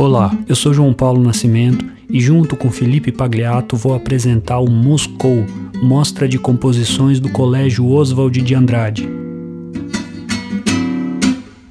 [0.00, 5.44] Olá, eu sou João Paulo Nascimento e junto com Felipe Pagliato vou apresentar o Moscou,
[5.82, 9.06] mostra de composições do Colégio Oswald de Andrade.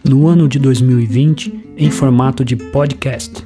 [0.08, 3.44] No ano de 2020, em formato de podcast.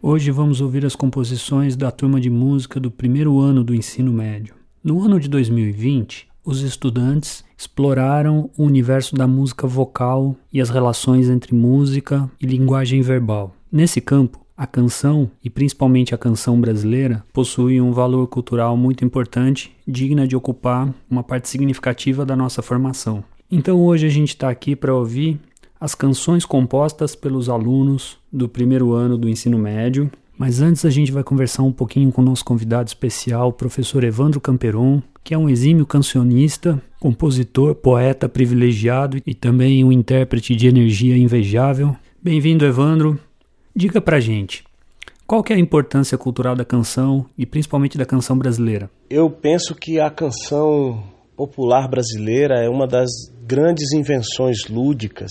[0.00, 4.54] Hoje vamos ouvir as composições da turma de música do primeiro ano do ensino médio.
[4.82, 11.30] No ano de 2020, os estudantes exploraram o universo da música vocal e as relações
[11.30, 13.54] entre música e linguagem verbal.
[13.72, 19.74] Nesse campo, a canção, e principalmente a canção brasileira, possui um valor cultural muito importante,
[19.86, 23.24] digna de ocupar uma parte significativa da nossa formação.
[23.50, 25.40] Então hoje a gente está aqui para ouvir
[25.80, 30.10] as canções compostas pelos alunos do primeiro ano do ensino médio.
[30.36, 34.02] Mas antes a gente vai conversar um pouquinho com o nosso convidado especial, o professor
[34.02, 40.66] Evandro Camperon, que é um exímio cancionista, compositor, poeta privilegiado e também um intérprete de
[40.66, 41.96] energia invejável.
[42.20, 43.18] Bem-vindo, Evandro.
[43.74, 44.64] Diga pra gente,
[45.26, 48.90] qual que é a importância cultural da canção e principalmente da canção brasileira?
[49.08, 51.02] Eu penso que a canção
[51.36, 53.08] popular brasileira é uma das
[53.46, 55.30] grandes invenções lúdicas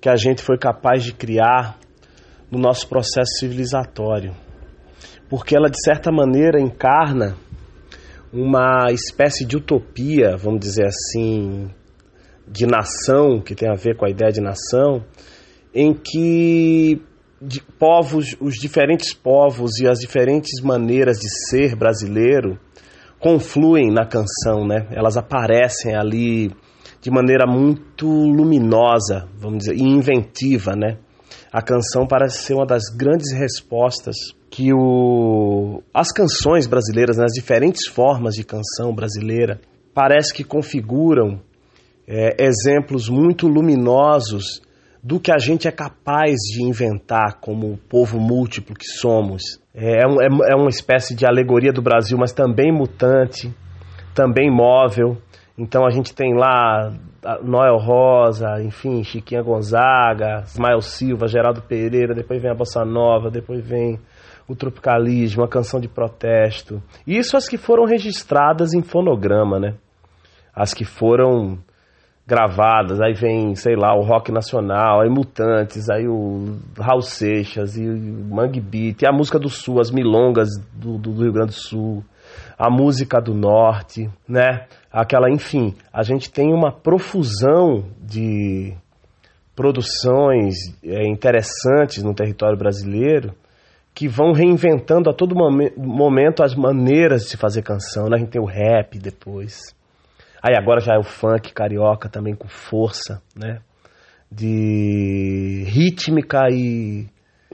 [0.00, 1.78] que a gente foi capaz de criar
[2.50, 4.34] no nosso processo civilizatório.
[5.28, 7.36] Porque ela, de certa maneira, encarna
[8.32, 11.70] uma espécie de utopia, vamos dizer assim,
[12.46, 15.04] de nação, que tem a ver com a ideia de nação,
[15.74, 17.00] em que
[17.78, 22.58] povos, os diferentes povos e as diferentes maneiras de ser brasileiro
[23.18, 24.86] confluem na canção, né?
[24.90, 26.50] Elas aparecem ali
[27.00, 30.98] de maneira muito luminosa, vamos dizer, e inventiva, né?
[31.52, 34.16] A canção parece ser uma das grandes respostas
[34.50, 39.60] que o, as canções brasileiras, né, as diferentes formas de canção brasileira,
[39.94, 41.40] parece que configuram
[42.06, 44.62] é, exemplos muito luminosos
[45.02, 49.42] do que a gente é capaz de inventar como povo múltiplo que somos.
[49.74, 53.54] É, é, é uma espécie de alegoria do Brasil, mas também mutante,
[54.14, 55.16] também móvel.
[55.56, 56.92] Então a gente tem lá
[57.42, 63.64] Noel Rosa, enfim, Chiquinha Gonzaga, Ismael Silva, Geraldo Pereira, depois vem a Bossa Nova, depois
[63.64, 63.98] vem
[64.48, 66.82] o tropicalismo, a canção de protesto.
[67.06, 69.74] Isso as que foram registradas em fonograma, né?
[70.54, 71.58] As que foram
[72.28, 77.88] gravadas, aí vem, sei lá, o rock nacional, aí Mutantes, aí o Raul Seixas e
[77.88, 81.54] o Mangue Beat, e a música do Sul, as milongas do, do, Rio Grande do
[81.54, 82.04] Sul,
[82.58, 84.66] a música do Norte, né?
[84.90, 88.74] Aquela, enfim, a gente tem uma profusão de
[89.54, 93.32] produções é, interessantes no território brasileiro
[93.94, 95.34] que vão reinventando a todo
[95.76, 98.08] momento as maneiras de se fazer canção.
[98.08, 98.16] Né?
[98.16, 99.74] A gente tem o rap depois.
[100.42, 103.60] Aí agora já é o funk carioca também com força, né?
[104.30, 107.08] De rítmica e.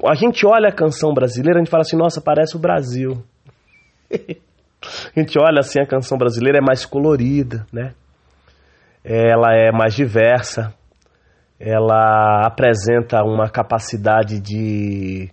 [0.04, 3.22] A gente olha a canção brasileira, a gente fala assim, nossa, parece o Brasil.
[5.14, 7.94] a gente olha assim, a canção brasileira é mais colorida, né?
[9.04, 10.72] Ela é mais diversa,
[11.58, 15.30] ela apresenta uma capacidade de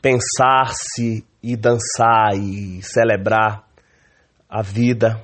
[0.00, 3.64] pensar-se e dançar e celebrar
[4.48, 5.20] a vida.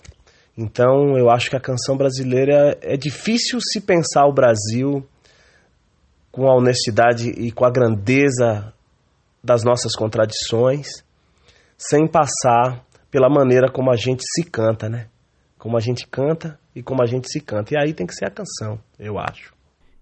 [0.57, 5.07] Então, eu acho que a canção brasileira é difícil se pensar o Brasil
[6.33, 8.73] com a honestidade e com a grandeza
[9.43, 10.89] das nossas contradições,
[11.77, 15.07] sem passar pela maneira como a gente se canta, né?
[15.59, 17.75] Como a gente canta e como a gente se canta.
[17.75, 19.53] E aí tem que ser a canção, eu acho.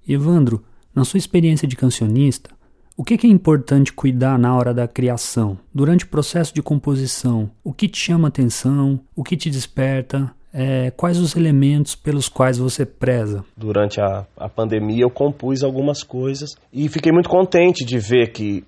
[0.06, 2.50] Evandro, na sua experiência de cancionista,
[2.96, 5.58] o que é importante cuidar na hora da criação?
[5.74, 8.98] Durante o processo de composição, o que te chama atenção?
[9.14, 10.32] O que te desperta?
[10.50, 13.44] É, quais os elementos pelos quais você preza?
[13.54, 18.64] Durante a, a pandemia eu compus algumas coisas e fiquei muito contente de ver que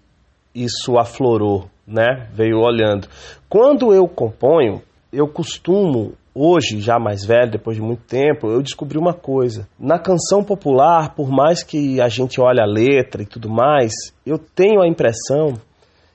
[0.63, 2.29] isso aflorou, né?
[2.33, 3.09] Veio olhando.
[3.49, 4.83] Quando eu componho,
[5.13, 9.67] eu costumo Hoje, já mais velho, depois de muito tempo, eu descobri uma coisa.
[9.77, 13.93] Na canção popular, por mais que a gente olhe a letra e tudo mais,
[14.25, 15.55] eu tenho a impressão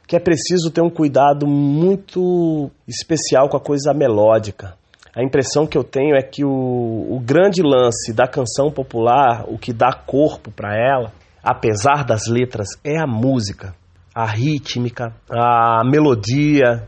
[0.07, 4.75] que é preciso ter um cuidado muito especial com a coisa melódica.
[5.13, 9.57] A impressão que eu tenho é que o, o grande lance da canção popular, o
[9.57, 11.11] que dá corpo para ela,
[11.43, 13.75] apesar das letras, é a música,
[14.13, 16.87] a rítmica, a melodia,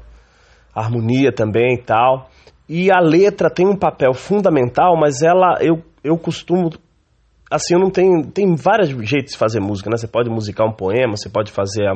[0.73, 2.29] a harmonia também e tal.
[2.67, 6.69] E a letra tem um papel fundamental, mas ela, eu, eu costumo.
[7.49, 8.25] Assim, eu não tenho.
[8.31, 9.97] Tem vários jeitos de fazer música, né?
[9.97, 11.93] Você pode musicar um poema, você pode fazer a,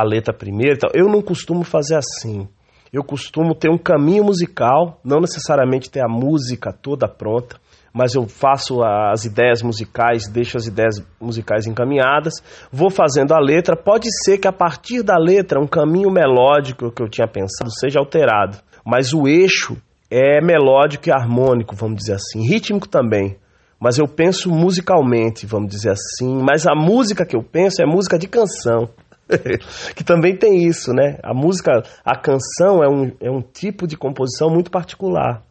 [0.00, 0.90] a letra primeiro tal.
[0.94, 2.46] Eu não costumo fazer assim.
[2.92, 7.56] Eu costumo ter um caminho musical, não necessariamente ter a música toda pronta,
[7.92, 12.34] mas eu faço as ideias musicais, deixo as ideias musicais encaminhadas,
[12.72, 13.76] vou fazendo a letra.
[13.76, 17.98] Pode ser que a partir da letra um caminho melódico que eu tinha pensado seja
[17.98, 19.76] alterado, mas o eixo
[20.10, 23.36] é melódico e harmônico, vamos dizer assim, rítmico também.
[23.78, 26.42] Mas eu penso musicalmente, vamos dizer assim.
[26.42, 28.90] Mas a música que eu penso é música de canção.
[29.96, 31.18] que também tem isso, né?
[31.22, 35.42] A música, a canção é um, é um tipo de composição muito particular?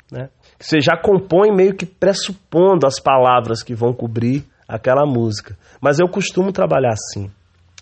[0.59, 5.57] Você já compõe meio que pressupondo as palavras que vão cobrir aquela música.
[5.81, 7.31] Mas eu costumo trabalhar assim.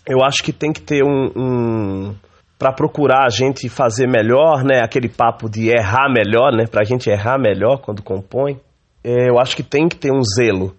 [0.06, 2.14] Eu acho que tem que ter um, um
[2.58, 4.80] para procurar a gente fazer melhor, né?
[4.82, 6.66] Aquele papo de errar melhor, né?
[6.66, 8.58] Para a gente errar melhor quando compõe.
[9.04, 10.74] É, eu acho que tem que ter um zelo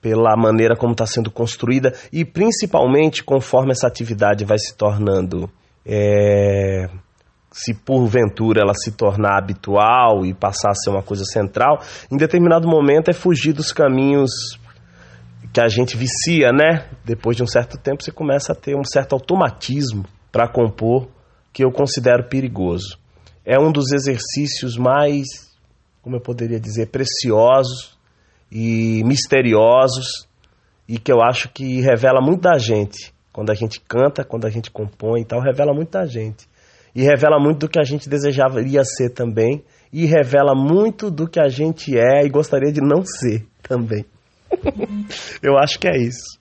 [0.00, 5.48] pela maneira como está sendo construída e principalmente conforme essa atividade vai se tornando,
[5.86, 6.90] é,
[7.54, 11.80] se porventura ela se tornar habitual e passar a ser uma coisa central,
[12.10, 14.58] em determinado momento é fugir dos caminhos
[15.52, 16.88] que a gente vicia, né?
[17.04, 21.06] Depois de um certo tempo você começa a ter um certo automatismo para compor
[21.52, 22.98] que eu considero perigoso.
[23.44, 25.24] É um dos exercícios mais,
[26.02, 27.96] como eu poderia dizer, preciosos
[28.50, 30.26] e misteriosos
[30.88, 33.14] e que eu acho que revela muito da gente.
[33.32, 36.48] Quando a gente canta, quando a gente compõe e tal, revela muito da gente.
[36.94, 39.64] E revela muito do que a gente desejaria ser também.
[39.92, 44.04] E revela muito do que a gente é e gostaria de não ser também.
[45.42, 46.38] eu acho que é isso.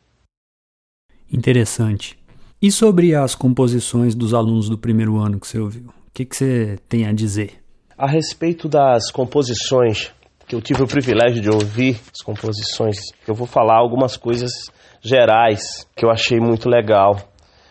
[1.32, 2.18] Interessante.
[2.62, 5.88] E sobre as composições dos alunos do primeiro ano que você ouviu?
[5.88, 7.54] O que, que você tem a dizer?
[7.98, 10.12] A respeito das composições
[10.48, 12.98] que eu tive o privilégio de ouvir as composições.
[13.28, 14.52] Eu vou falar algumas coisas
[15.02, 17.18] gerais que eu achei muito legal.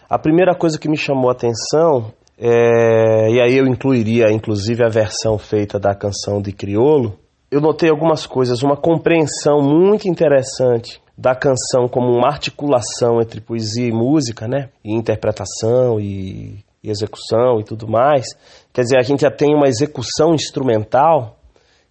[0.08, 4.88] A primeira coisa que me chamou a atenção, é, e aí eu incluiria inclusive a
[4.88, 7.18] versão feita da canção de Criolo,
[7.50, 13.86] eu notei algumas coisas, uma compreensão muito interessante da canção como uma articulação entre poesia
[13.86, 14.70] e música, né?
[14.82, 18.26] E interpretação e, e execução e tudo mais.
[18.72, 21.36] Quer dizer, a gente já tem uma execução instrumental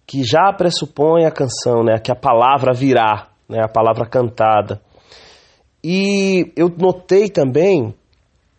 [0.04, 4.80] que já pressupõe a canção, né, que a palavra virá, né, a palavra cantada.
[5.82, 7.94] E eu notei também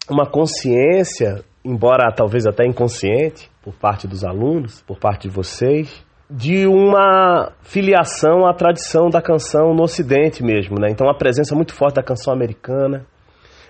[0.09, 6.67] uma consciência, embora talvez até inconsciente, por parte dos alunos, por parte de vocês, de
[6.67, 10.75] uma filiação à tradição da canção no Ocidente mesmo.
[10.79, 10.87] Né?
[10.89, 13.05] Então, a presença muito forte da canção americana,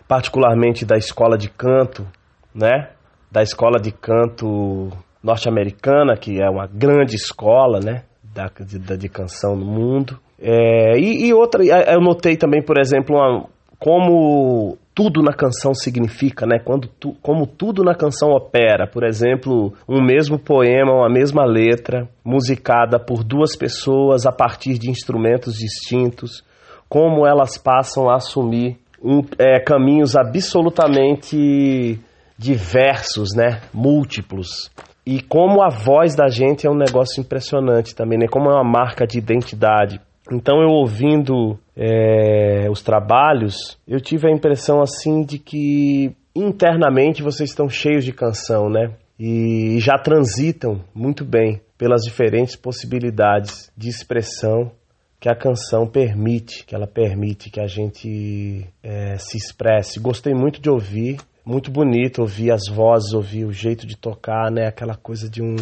[0.08, 2.08] particularmente da escola de canto,
[2.54, 2.90] né?
[3.32, 4.90] da escola de canto
[5.24, 10.20] norte-americana, que é uma grande escola né, da, de, de canção no mundo.
[10.40, 13.48] É, e, e, outra, eu notei também, por exemplo, uma,
[13.80, 16.60] como tudo na canção significa, né?
[16.60, 18.88] Quando tu, como tudo na canção opera.
[18.88, 24.90] Por exemplo, um mesmo poema, uma mesma letra, musicada por duas pessoas a partir de
[24.90, 26.44] instrumentos distintos,
[26.88, 32.00] como elas passam a assumir um, é, caminhos absolutamente
[32.38, 33.62] diversos, né?
[33.74, 34.72] Múltiplos.
[35.06, 38.28] E como a voz da gente é um negócio impressionante também, né?
[38.30, 40.00] Como é uma marca de identidade.
[40.32, 47.50] Então eu ouvindo é, os trabalhos, eu tive a impressão assim de que internamente vocês
[47.50, 48.92] estão cheios de canção, né?
[49.20, 54.72] E já transitam muito bem pelas diferentes possibilidades de expressão
[55.20, 60.00] que a canção permite, que ela permite que a gente é, se expresse.
[60.00, 64.68] Gostei muito de ouvir muito bonito ouvir as vozes, ouvir o jeito de tocar, né?
[64.68, 65.56] Aquela coisa de um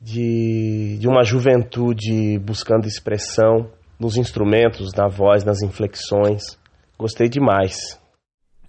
[0.00, 3.70] de, de uma juventude buscando expressão
[4.00, 6.58] nos instrumentos, na voz, nas inflexões.
[6.98, 8.00] Gostei demais.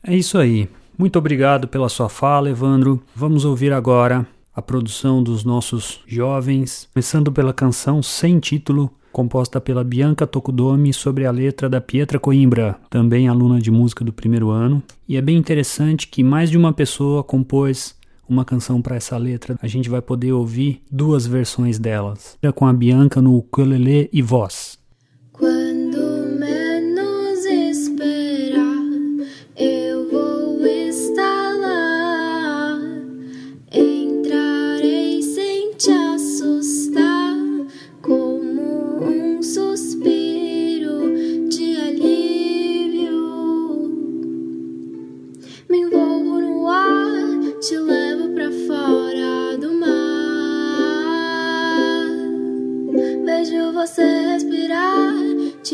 [0.05, 0.69] É isso aí.
[0.97, 3.01] Muito obrigado pela sua fala, Evandro.
[3.15, 9.83] Vamos ouvir agora a produção dos nossos jovens, começando pela canção sem título composta pela
[9.83, 14.81] Bianca Tokudomi sobre a letra da Pietra Coimbra, também aluna de música do primeiro ano.
[15.07, 17.95] E é bem interessante que mais de uma pessoa compôs
[18.27, 19.57] uma canção para essa letra.
[19.61, 24.80] A gente vai poder ouvir duas versões delas, com a Bianca no ukulele e voz.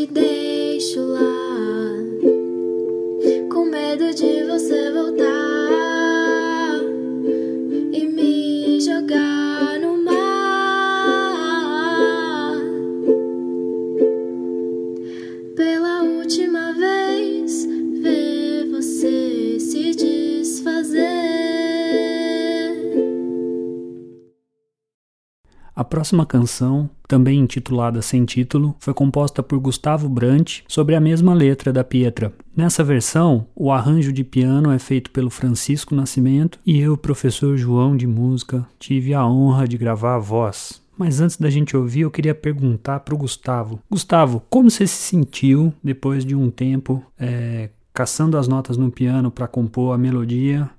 [0.05, 1.46] De você voltar
[25.87, 31.73] próxima canção, também intitulada Sem Título, foi composta por Gustavo Brant sobre a mesma letra
[31.73, 32.31] da Pietra.
[32.55, 37.97] Nessa versão, o arranjo de piano é feito pelo Francisco Nascimento e eu, professor João
[37.97, 40.81] de Música, tive a honra de gravar a voz.
[40.97, 43.79] Mas antes da gente ouvir, eu queria perguntar para o Gustavo.
[43.89, 49.29] Gustavo, como você se sentiu depois de um tempo é, caçando as notas no piano
[49.31, 50.69] para compor a melodia?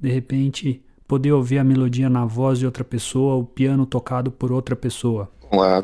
[0.00, 0.80] De repente,
[1.14, 5.30] poder ouvir a melodia na voz de outra pessoa, o piano tocado por outra pessoa?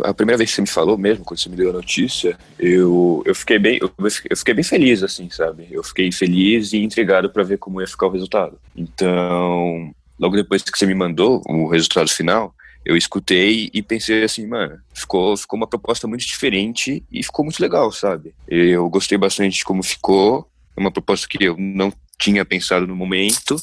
[0.02, 3.22] A, primeira vez que você me falou mesmo, quando você me deu a notícia, eu,
[3.24, 5.68] eu fiquei bem eu fiquei bem feliz, assim, sabe?
[5.70, 8.58] Eu fiquei feliz e intrigado para ver como ia ficar o resultado.
[8.76, 12.52] Então, logo depois que você me mandou o resultado final,
[12.84, 17.60] eu escutei e pensei assim, mano, ficou, ficou uma proposta muito diferente e ficou muito
[17.60, 18.34] legal, sabe?
[18.48, 22.96] Eu gostei bastante de como ficou, é uma proposta que eu não tinha pensado no
[22.96, 23.54] momento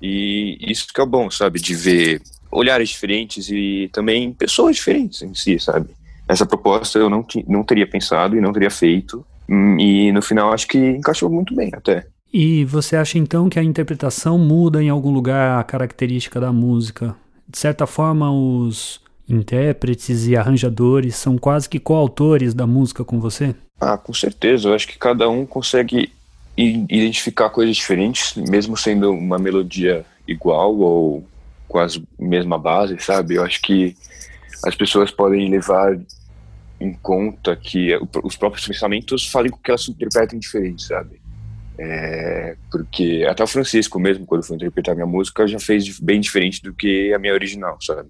[0.00, 1.60] e isso que é bom, sabe?
[1.60, 5.90] De ver olhares diferentes e também pessoas diferentes em si, sabe?
[6.28, 10.52] Essa proposta eu não, não teria pensado e não teria feito hum, e no final
[10.52, 12.06] acho que encaixou muito bem até.
[12.32, 17.14] E você acha então que a interpretação muda em algum lugar a característica da música?
[17.48, 23.54] De certa forma, os intérpretes e arranjadores são quase que coautores da música com você?
[23.80, 24.68] Ah, com certeza.
[24.68, 26.10] Eu acho que cada um consegue
[26.56, 31.26] identificar coisas diferentes, mesmo sendo uma melodia igual ou
[31.66, 31.86] com a
[32.18, 33.34] mesma base, sabe?
[33.34, 33.96] Eu acho que
[34.64, 35.98] as pessoas podem levar
[36.80, 41.20] em conta que os próprios pensamentos fazem com que elas se interpretem diferente, sabe?
[41.76, 46.62] É, porque até o Francisco mesmo, quando foi interpretar minha música, já fez bem diferente
[46.62, 48.08] do que a minha original, sabe?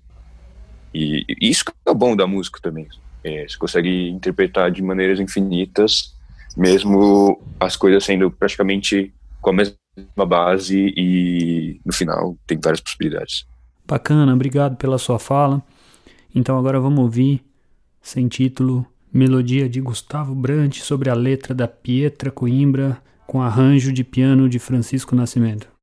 [0.92, 2.86] E, isso que é bom da música também.
[3.22, 6.13] É, você consegue interpretar de maneiras infinitas,
[6.56, 13.46] mesmo as coisas sendo praticamente com a mesma base e no final tem várias possibilidades.
[13.86, 15.62] Bacana, obrigado pela sua fala.
[16.34, 17.44] Então agora vamos ouvir,
[18.00, 24.02] sem título, Melodia de Gustavo Brant sobre a letra da Pietra Coimbra com arranjo de
[24.02, 25.73] piano de Francisco Nascimento.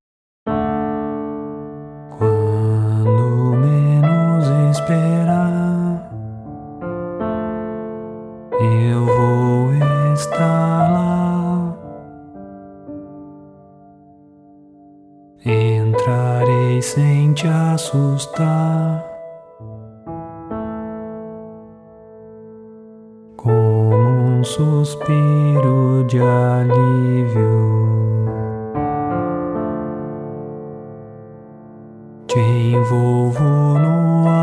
[32.34, 34.41] Te envolvo no ar.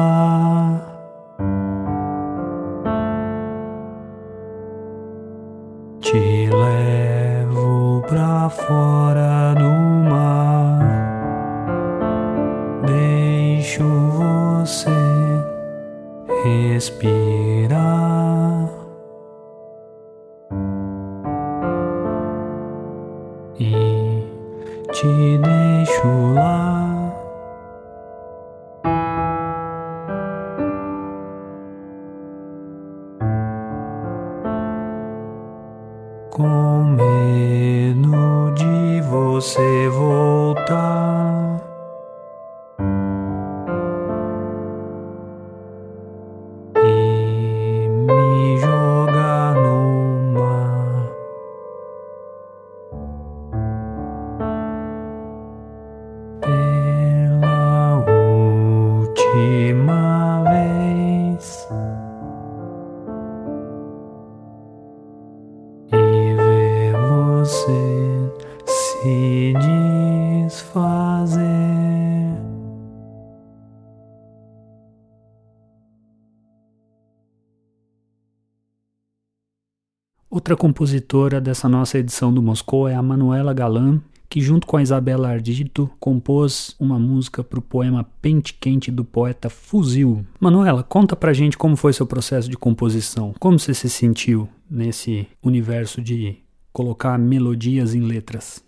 [80.48, 84.00] Outra compositora dessa nossa edição do Moscou é a Manuela Galan,
[84.30, 89.04] que junto com a Isabela Ardito compôs uma música para o poema Pente Quente do
[89.04, 90.24] poeta Fuzil.
[90.40, 93.34] Manuela, conta pra gente como foi seu processo de composição.
[93.38, 96.38] Como você se sentiu nesse universo de
[96.72, 98.64] colocar melodias em letras?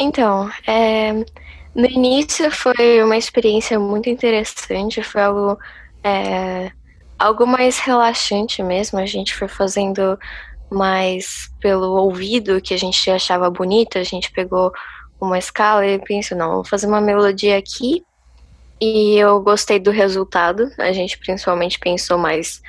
[0.00, 1.12] Então, é,
[1.76, 5.56] no início foi uma experiência muito interessante, foi algo,
[6.02, 6.72] é,
[7.16, 8.98] algo mais relaxante mesmo.
[8.98, 10.18] A gente foi fazendo
[10.70, 14.72] mas pelo ouvido que a gente achava bonita, a gente pegou
[15.20, 18.04] uma escala e pensou, não, vou fazer uma melodia aqui.
[18.80, 20.70] E eu gostei do resultado.
[20.78, 22.62] A gente principalmente pensou mais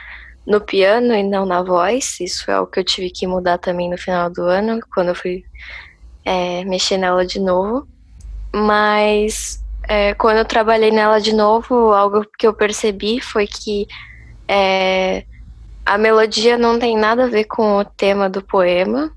[0.45, 2.19] no piano e não na voz.
[2.19, 5.15] Isso é o que eu tive que mudar também no final do ano, quando eu
[5.15, 5.43] fui
[6.25, 7.87] é, mexer nela de novo.
[8.51, 13.87] Mas é, quando eu trabalhei nela de novo, algo que eu percebi foi que
[14.47, 15.23] é,
[15.89, 19.11] a melodia não tem nada a ver com o tema do poema.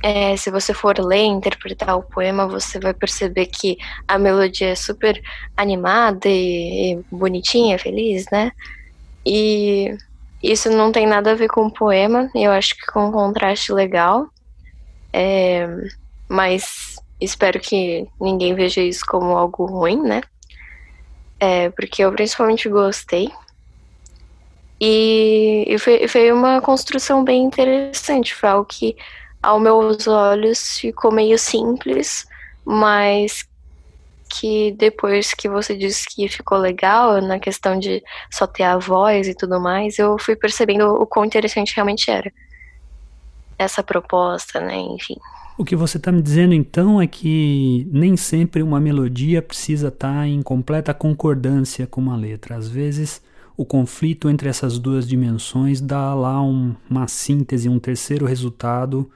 [0.00, 4.68] É, se você for ler e interpretar o poema, você vai perceber que a melodia
[4.68, 5.20] é super
[5.56, 8.52] animada e, e bonitinha, feliz, né?
[9.26, 9.96] E
[10.40, 13.72] isso não tem nada a ver com o poema, eu acho que com um contraste
[13.72, 14.28] legal.
[15.12, 15.66] É,
[16.28, 20.20] mas espero que ninguém veja isso como algo ruim, né?
[21.40, 23.32] É, porque eu principalmente gostei.
[24.86, 28.94] E, e foi, foi uma construção bem interessante, foi algo que,
[29.42, 32.26] aos meus olhos, ficou meio simples,
[32.66, 33.48] mas
[34.28, 39.26] que depois que você disse que ficou legal na questão de só ter a voz
[39.26, 42.30] e tudo mais, eu fui percebendo o quão interessante realmente era
[43.58, 44.76] essa proposta, né?
[44.76, 45.16] Enfim.
[45.56, 50.12] O que você está me dizendo então é que nem sempre uma melodia precisa estar
[50.12, 52.56] tá em completa concordância com uma letra.
[52.56, 53.22] Às vezes
[53.56, 59.10] o conflito entre essas duas dimensões dá lá um, uma síntese, um terceiro resultado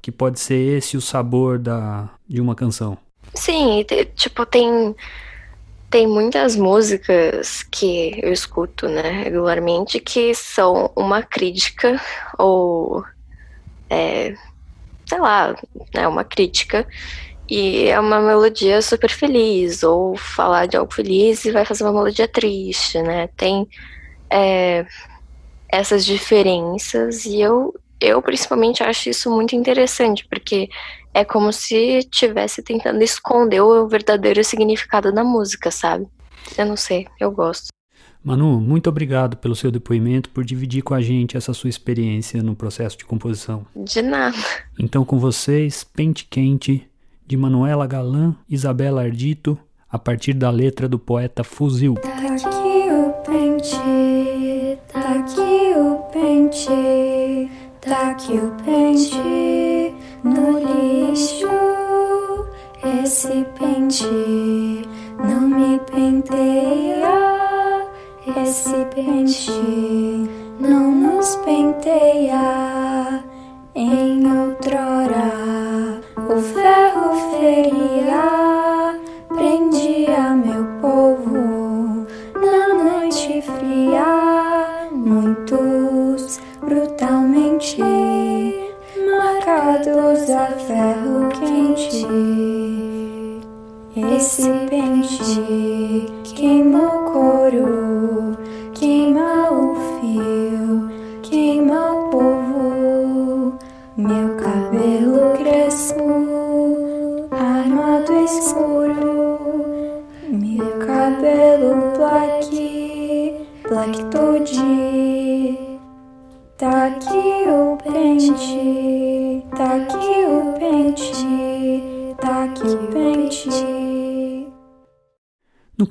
[0.00, 2.98] que pode ser esse o sabor da, de uma canção.
[3.34, 3.84] Sim,
[4.14, 4.94] tipo, tem,
[5.88, 12.00] tem muitas músicas que eu escuto, né, regularmente, que são uma crítica
[12.36, 13.04] ou,
[13.88, 14.34] é,
[15.06, 15.56] sei lá,
[15.92, 16.86] é uma crítica
[17.48, 21.92] e é uma melodia super feliz, ou falar de algo feliz e vai fazer uma
[21.92, 23.28] melodia triste, né?
[23.36, 23.68] Tem
[24.30, 24.86] é,
[25.68, 30.68] essas diferenças e eu, eu principalmente acho isso muito interessante, porque
[31.14, 36.06] é como se estivesse tentando esconder o verdadeiro significado da música, sabe?
[36.56, 37.68] Eu não sei, eu gosto.
[38.24, 42.54] Manu, muito obrigado pelo seu depoimento, por dividir com a gente essa sua experiência no
[42.54, 43.66] processo de composição.
[43.74, 44.36] De nada.
[44.78, 46.88] Então, com vocês, Pente Quente,
[47.32, 49.58] de Manuela Galan, Isabela Ardito,
[49.90, 51.94] a partir da letra do poeta Fuzil.
[51.94, 61.48] Tá aqui o pente, tá aqui o pente, tá aqui o pente no lixo.
[63.02, 67.08] Esse pente não me penteia,
[68.42, 69.50] esse pente
[70.60, 72.51] não nos penteia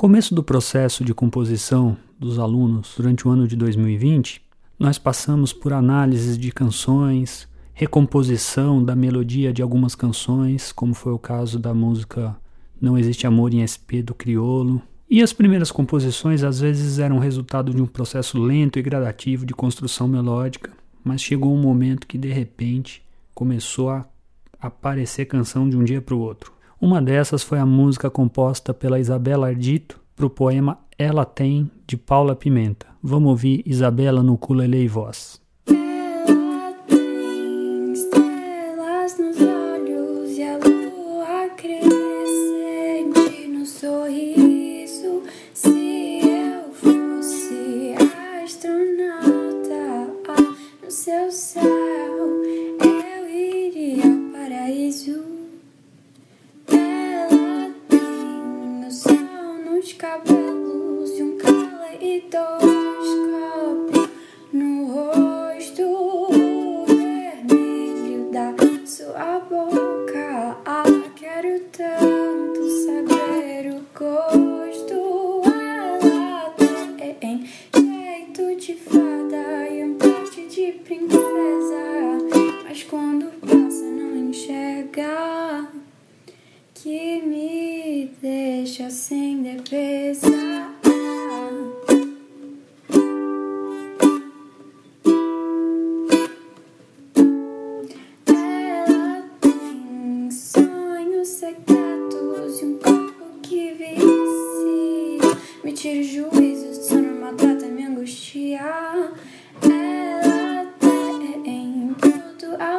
[0.02, 4.42] começo do processo de composição dos alunos durante o ano de 2020,
[4.80, 11.20] nós passamos por análises de canções, recomposição da melodia de algumas canções, como foi o
[11.20, 12.36] caso da música
[12.82, 14.82] Não Existe Amor em SP do Criolo.
[15.08, 19.54] E as primeiras composições às vezes eram resultado de um processo lento e gradativo de
[19.54, 20.72] construção melódica,
[21.04, 23.04] mas chegou um momento que de repente
[23.36, 24.04] começou a
[24.60, 26.60] aparecer canção de um dia para o outro.
[26.82, 31.96] Uma dessas foi a música composta pela Isabela Ardito para o poema Ela Tem, de
[31.96, 32.88] Paula Pimenta.
[33.04, 35.41] Vamos ouvir Isabela no ukulele e voz.
[60.02, 62.61] Cabelos e um caleidoscópio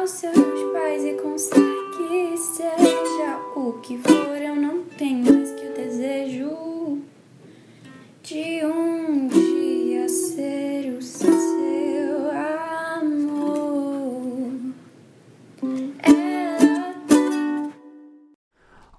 [0.03, 0.35] aos seus
[0.73, 6.99] pais e consegue, seja o que for, eu não tenho mais que o desejo
[8.21, 12.29] de um dia ser o seu
[12.91, 14.51] amor.
[15.99, 17.71] Ela...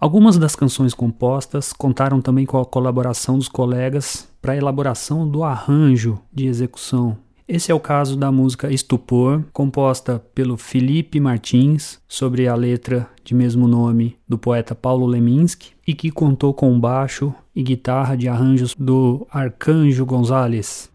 [0.00, 5.44] Algumas das canções compostas contaram também com a colaboração dos colegas para a elaboração do
[5.44, 12.48] arranjo de execução esse é o caso da música Estupor, composta pelo Felipe Martins, sobre
[12.48, 17.62] a letra de mesmo nome do poeta Paulo Leminski, e que contou com baixo e
[17.62, 20.90] guitarra de arranjos do Arcanjo Gonzalez.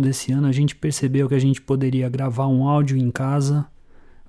[0.00, 3.66] Desse ano a gente percebeu que a gente poderia gravar um áudio em casa,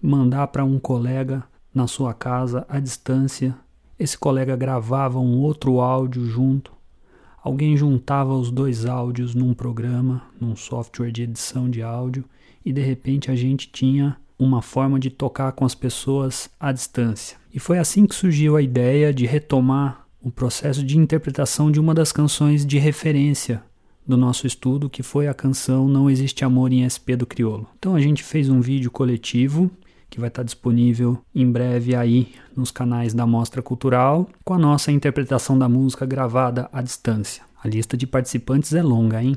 [0.02, 1.44] mandar para um colega
[1.74, 3.56] na sua casa à distância.
[4.00, 6.72] Esse colega gravava um outro áudio junto.
[7.44, 12.26] Alguém juntava os dois áudios num programa, num software de edição de áudio,
[12.66, 17.38] e de repente a gente tinha uma forma de tocar com as pessoas à distância.
[17.54, 21.94] E foi assim que surgiu a ideia de retomar o processo de interpretação de uma
[21.94, 23.64] das canções de referência
[24.08, 27.68] do nosso estudo, que foi a canção Não Existe Amor em SP do Criolo.
[27.78, 29.70] Então a gente fez um vídeo coletivo
[30.10, 34.92] que vai estar disponível em breve aí nos canais da Mostra Cultural, com a nossa
[34.92, 37.44] interpretação da música gravada à distância.
[37.62, 39.36] A lista de participantes é longa, hein?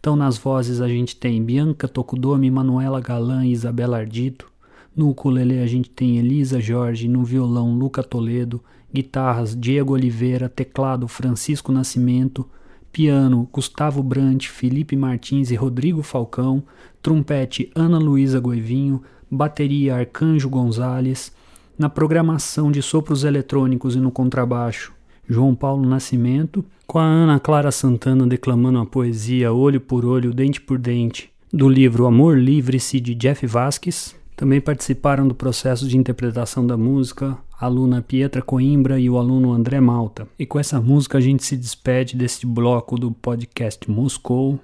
[0.00, 4.50] Então nas vozes a gente tem Bianca Tokudomi, Manuela Galan e Isabela Ardito.
[4.96, 8.60] No ukulele a gente tem Elisa Jorge, no violão Luca Toledo,
[8.92, 12.48] guitarras Diego Oliveira, teclado Francisco Nascimento,
[12.92, 16.62] piano Gustavo Brant, Felipe Martins e Rodrigo Falcão,
[17.02, 21.32] trompete Ana Luísa Goivinho, bateria Arcanjo Gonzalez,
[21.78, 24.92] na programação de sopros eletrônicos e no contrabaixo
[25.28, 30.60] João Paulo Nascimento, com a Ana Clara Santana declamando a poesia Olho por Olho, Dente
[30.60, 34.16] por Dente, do livro Amor Livre-se de Jeff Vasques.
[34.38, 39.52] Também participaram do processo de interpretação da música a aluna Pietra Coimbra e o aluno
[39.52, 40.28] André Malta.
[40.38, 44.60] E com essa música a gente se despede deste bloco do podcast Moscou,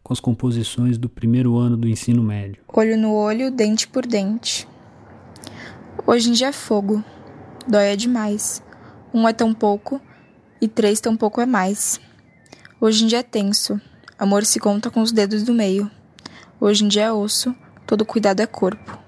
[0.00, 2.62] com as composições do primeiro ano do ensino médio.
[2.72, 4.68] Olho no olho, dente por dente.
[6.06, 7.02] Hoje em dia é fogo.
[7.66, 8.62] Dói é demais.
[9.12, 10.00] Um é tão pouco
[10.60, 12.00] e três tão pouco é mais.
[12.80, 13.80] Hoje em dia é tenso.
[14.16, 15.90] Amor se conta com os dedos do meio.
[16.60, 17.52] Hoje em dia é osso.
[17.84, 19.05] Todo cuidado é corpo.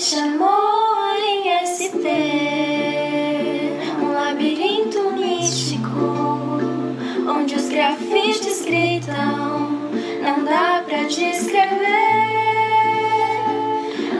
[0.00, 2.08] Existe amor em SP,
[4.00, 6.58] um labirinto místico,
[7.28, 9.68] onde os grafites gritam,
[10.22, 11.76] não dá pra descrever.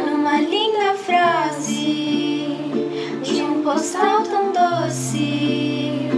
[0.04, 2.58] Numa linda frase
[3.22, 6.10] de um postal tão doce,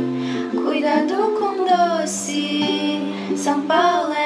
[0.51, 1.65] cuidado com
[2.03, 2.99] doce,
[3.37, 4.22] São Paulo é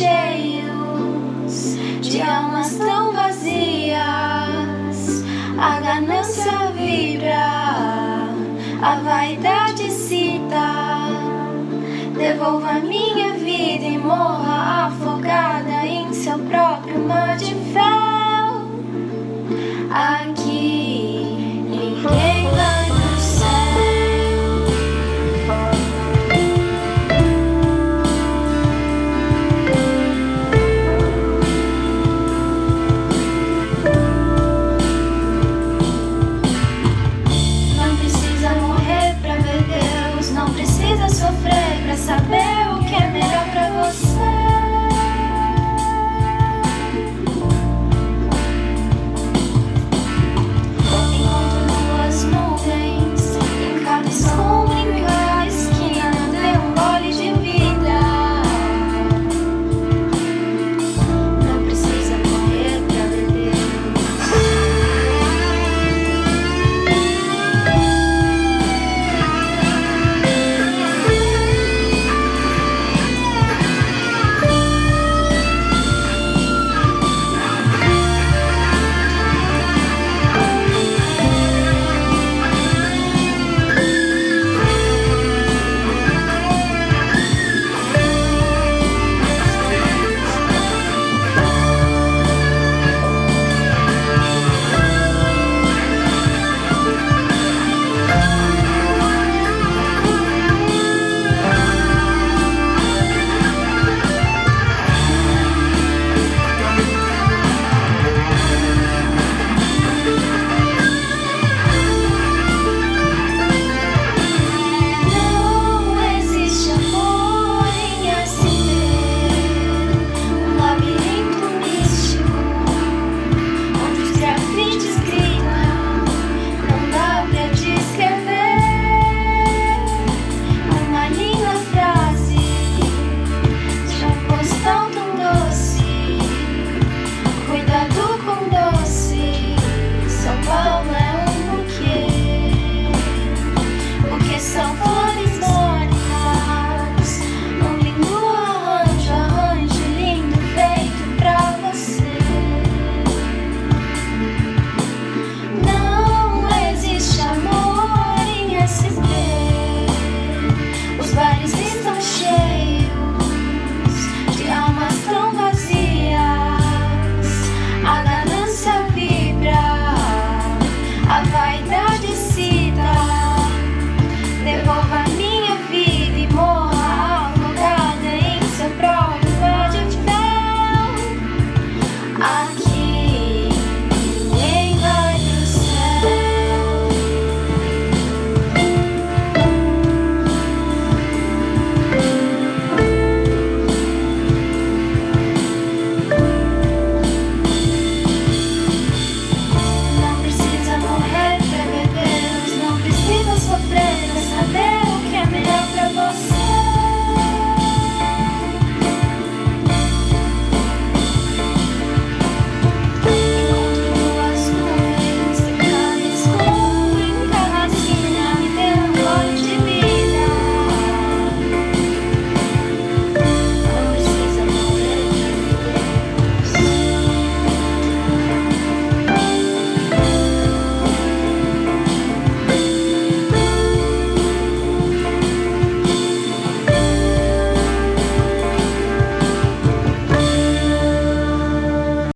[0.00, 3.09] cheios de almas tão